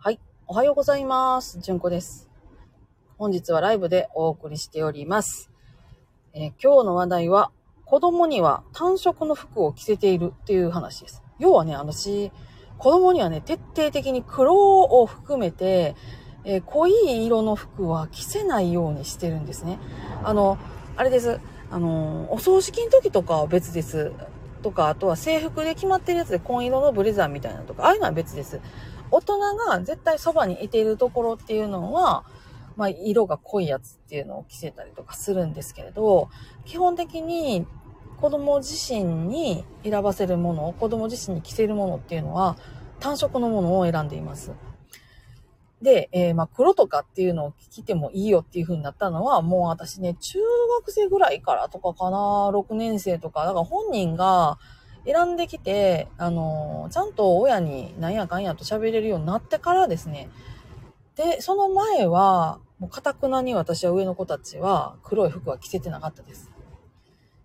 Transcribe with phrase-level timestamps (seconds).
[0.00, 0.20] はい。
[0.46, 1.58] おはようございます。
[1.58, 2.30] じゅんこです。
[3.16, 5.50] 本日はライブでお送りしております。
[6.32, 7.50] えー、今日の話題は、
[7.84, 11.24] 子供には単色の服を着せているっていう話です。
[11.40, 12.30] 要はね、私、
[12.78, 15.96] 子供にはね、徹底的に黒を含めて、
[16.44, 19.80] えー、濃い色の服は着せないようにしてるんですね。
[20.22, 20.58] あの、
[20.96, 21.40] あれです。
[21.72, 24.12] あの、お葬式の時とかは別です。
[24.62, 28.60] とか、あとは制服で決まってるやつで紺色のブレザーみたいなとか、ああいうのは別です。
[29.10, 32.24] 大人が絶対そばにいているところっていうのは、
[32.76, 36.28] まあ、色が濃いやつっていうのを着せたりとかするんですけれど、
[36.64, 37.66] 基本的に
[38.20, 42.56] 子供自身に選ばせるもの、子供自身に着せるものっていうのは
[43.00, 44.52] 単色のものを選んでいます。
[45.82, 50.38] で、えー、まあ、黒とかっていうのを着てもいいよっていう風になったのは、もう私ね、中
[50.80, 52.18] 学生ぐらいからとかかな、
[52.52, 54.58] 6年生とか、だから本人が
[55.04, 60.28] 選んできて、あの、ちゃんと親になんやかんやと喋れるようになってからですね。
[61.16, 66.50] で、その前は、もう、かたくなに私は上の子たちは黒い服は着せてなかったです。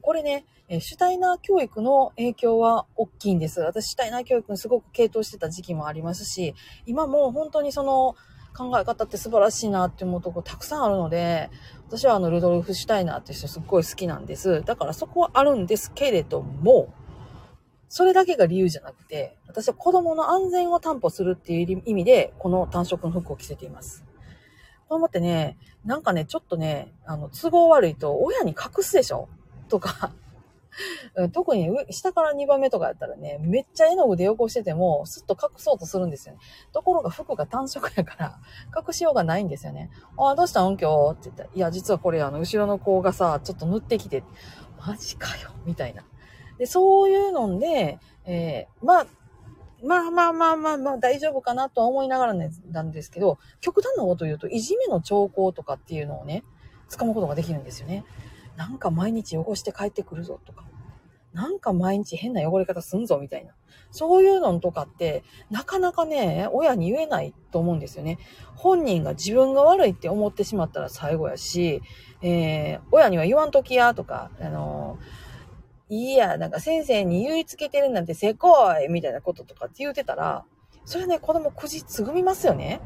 [0.00, 3.60] これね、えシュタイナー教育の影響は大きいんです。
[3.60, 6.54] 私、シュタイナー教育にすごく傾倒してた時期もありますし、
[6.86, 8.14] 今も本当にその
[8.56, 11.50] 考え方って素晴らしいなって思うとこたくさんあるので、
[11.88, 14.62] 私はあの、ルドルフ・シュタイナーって人すっごい好きなんです。
[14.62, 16.88] だからそこはあるんですけれども、
[17.88, 24.04] それだけが理由じゃなくて、私は子供の安全を担保するっていう意味で、この単色の服を着せています。
[24.88, 29.28] と思ってね、なんかね、ちょっとね、あの、都合悪いと親に隠すでしょ？
[29.68, 30.12] とか
[31.32, 36.40] 特に下から2番目とかやったらね、めっちゃ絵の具で汚してても、スッと隠そうとするんですよね。
[36.72, 38.38] ところが服が単色やから、
[38.86, 39.90] 隠しようがないんですよね。
[40.18, 40.76] ああ、どうしたん？
[40.76, 41.10] 今日？
[41.12, 44.22] って言ったら、いや、実はこれあの、後ろの子がさ、ちょっと塗ってきて、
[44.86, 46.04] マジかよ、みたいな。
[46.58, 49.06] で、そういうので、えー、まあ、
[49.84, 56.44] まあまあまあまあまあ大丈夫かなとは思いながら、なんですけど、極端なこと言うと、いじめの兆候とかっていうのをね、
[56.90, 58.04] 掴むことができるんですよね。
[58.56, 60.64] なんか毎日汚して帰ってくるぞとか、
[61.34, 63.52] なんか毎日変な汚れ方すんぞみたいな。
[63.90, 68.18] そういうのとかって、なかなかね、親に言えないと思うんですよね。
[68.54, 71.82] 本人が自分が悪いって思ってしまったら最後やし、
[72.22, 75.25] えー、親には言わんときやとか、あのー、
[75.88, 80.44] いいや、なんか先生に言いつけてるなんてせこいみたいなこととかって言うてたら、
[80.84, 82.80] それね、子供くじつぐみますよね。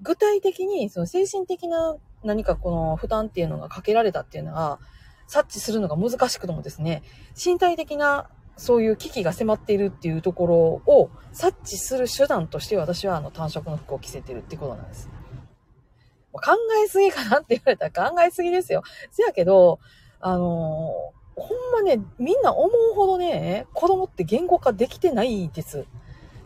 [0.00, 4.80] 具体的に、その精神的な何かこの負担っていうのがかけられたっていうのは、
[5.26, 7.02] 察知するのが難しくともですね、
[7.42, 10.56] 身体的なそういう危機が迫っているっていうところ
[10.86, 15.10] を察知する手段として私はあの単色の服を着せてるってことなんです。
[16.32, 18.82] 考えすぎかなって言われたら考えすぎですよ。
[19.10, 19.78] せやけど、
[20.20, 25.86] あのー、ほんまね、みんな思うほどね、子供って言語化できてないです。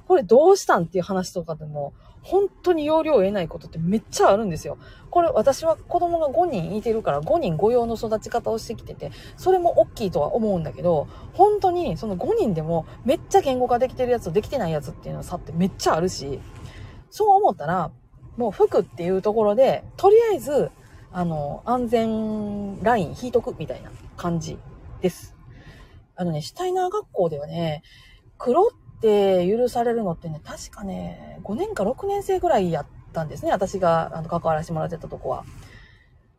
[0.07, 4.79] これどうしたんっていう話とかでも、本当に要領を得ないことってめっちゃあるんですよ。
[5.11, 16.41] これ私は子供が5人いてるから5人御用の育ち方をしてきてて、それも大きいとは思うんだけど、本当にその5人でもめっちゃ言語化できてるやつとできてないやつっていうのは差ってめっちゃあるし、
[17.11, 17.91] そう思ったら、
[18.37, 20.71] もう服っていうところで、とりあえず、
[21.11, 24.59] あの、安全ライン引いとくみたいな感じ
[25.01, 25.37] です。
[26.17, 27.83] あのね、シュタイナー学校ではね、
[28.39, 28.71] 黒っ
[29.01, 33.53] て許されるのってね、確かね、5年か6年生ぐらいやったんですね。
[33.53, 35.45] 私があの関わらせてもらってたとこは。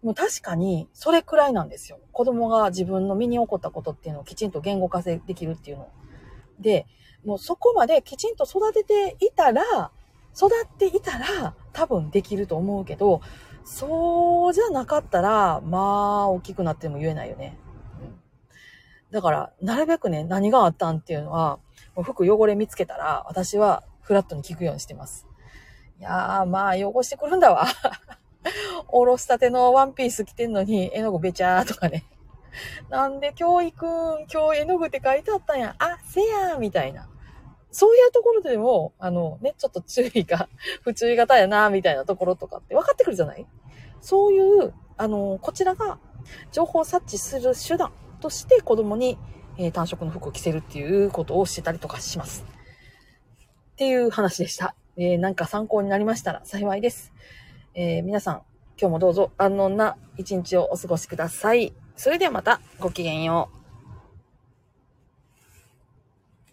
[0.04, 2.00] もう確かに、それくらいなんですよ。
[2.12, 5.90] 子供が自分の身に起こったことっていうのをきちんと言語化できるっていうの。
[6.60, 6.86] で、
[7.26, 9.92] もうそこまできちんと育てていたら、
[10.36, 13.22] 育っていたら多分できると思うけど、
[13.66, 17.58] そうじゃなかったら、まあ、大きくなっても言えないよね。
[19.12, 21.60] だから、なるべくね、何があったんっていうのは、
[21.96, 25.28] もう服汚れ見つけたら、私はフラットに聞くようにしてます。
[26.00, 27.66] いやー、まあ、汚してくるんだわ。
[28.88, 32.06] おろしたてのワンピース着てんのに、絵の具べちゃーとかね。
[32.90, 34.28] なんで今日行くん？
[34.32, 35.76] 今日絵の具って書いてあったんや。
[35.78, 37.10] あ、せやーみたいな。
[37.72, 40.50] そういうところでも、あのね、ちょっと注意が、
[40.82, 43.46] 不注意型やな、みたいなところとかって分かってくるじゃない？
[44.02, 46.00] そういう、あの、こちらが
[46.52, 49.18] 情報を察知する手段として子供に
[49.60, 52.46] えー、単色の服を着せるっていうことをしてたりとかします。
[53.74, 54.74] っていう話でした。
[54.96, 57.14] えー、なんか参考になりましたら幸いです。
[57.76, 58.42] えー、皆さん、
[58.80, 61.74] 今日もどうぞ安穏な一日をお過ごしください。
[61.98, 63.59] それではまたごきげんよう。